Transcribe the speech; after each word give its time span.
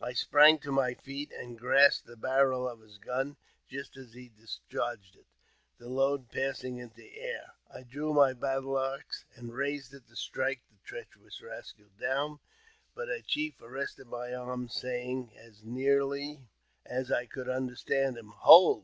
I 0.00 0.12
sprang 0.12 0.60
to 0.60 0.70
my 0.70 0.94
feet, 0.94 1.32
and 1.32 1.58
grasped 1.58 2.06
the 2.06 2.14
barrel 2.16 2.68
of 2.68 2.78
his 2.78 2.96
gun 2.96 3.36
just 3.66 3.96
as 3.96 4.12
he 4.12 4.28
discharged 4.28 5.16
it, 5.16 5.26
the 5.78 5.88
load 5.88 6.30
passing 6.30 6.76
into 6.78 6.94
the 6.94 7.18
air. 7.18 7.54
I 7.68 7.82
drew 7.82 8.12
my 8.12 8.34
battle 8.34 8.78
axe, 8.78 9.24
and 9.34 9.52
raised 9.52 9.92
it 9.92 10.06
to 10.06 10.14
strike 10.14 10.60
the 10.70 10.78
treacherous 10.84 11.42
rascal 11.42 11.88
down; 12.00 12.38
but 12.94 13.08
a 13.08 13.20
chief 13.20 13.60
arrested 13.60 14.06
my 14.06 14.32
arm, 14.32 14.68
saying, 14.68 15.32
as 15.36 15.64
nearly 15.64 16.20
p 16.20 16.26
JAMES 16.26 16.38
P. 16.38 16.44
BECKWOURTH. 16.44 17.08
253 17.08 17.16
as 17.16 17.18
I 17.18 17.26
could 17.26 17.48
understand 17.48 18.16
him," 18.16 18.28
Hold 18.46 18.72